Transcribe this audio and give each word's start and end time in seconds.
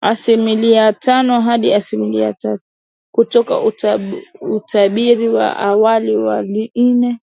Asilimia 0.00 0.92
tano 0.92 1.40
hadi 1.40 1.74
asilimia 1.74 2.32
tatu, 2.32 2.64
kutoka 3.14 3.60
utabiri 4.42 5.28
wa 5.28 5.56
awali 5.56 6.16
wa 6.16 6.44
ine 6.74 7.20